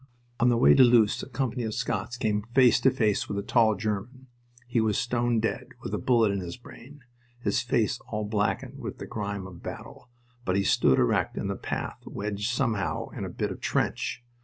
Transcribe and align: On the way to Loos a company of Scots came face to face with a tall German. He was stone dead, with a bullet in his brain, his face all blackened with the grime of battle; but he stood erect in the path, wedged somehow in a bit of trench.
On 0.39 0.49
the 0.49 0.57
way 0.57 0.73
to 0.73 0.81
Loos 0.81 1.21
a 1.21 1.29
company 1.29 1.61
of 1.61 1.75
Scots 1.75 2.17
came 2.17 2.41
face 2.55 2.79
to 2.79 2.89
face 2.89 3.29
with 3.29 3.37
a 3.37 3.43
tall 3.43 3.75
German. 3.75 4.25
He 4.67 4.81
was 4.81 4.97
stone 4.97 5.39
dead, 5.39 5.67
with 5.83 5.93
a 5.93 5.99
bullet 5.99 6.31
in 6.31 6.39
his 6.39 6.57
brain, 6.57 7.01
his 7.39 7.61
face 7.61 7.99
all 8.07 8.25
blackened 8.25 8.79
with 8.79 8.97
the 8.97 9.05
grime 9.05 9.45
of 9.45 9.61
battle; 9.61 10.09
but 10.43 10.55
he 10.55 10.63
stood 10.63 10.97
erect 10.97 11.37
in 11.37 11.49
the 11.49 11.55
path, 11.55 11.99
wedged 12.07 12.49
somehow 12.49 13.09
in 13.09 13.25
a 13.25 13.29
bit 13.29 13.51
of 13.51 13.61
trench. 13.61 14.23